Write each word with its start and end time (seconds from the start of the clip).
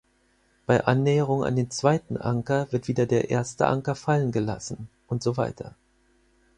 Bei 0.65 0.83
Annäherung 0.83 1.43
an 1.43 1.55
den 1.55 1.69
zweiten 1.69 2.17
Anker 2.17 2.71
wird 2.71 2.87
wieder 2.87 3.05
der 3.05 3.29
erste 3.29 3.67
Anker 3.67 3.93
fallengelassen 3.93 4.89
usw. 5.07 5.51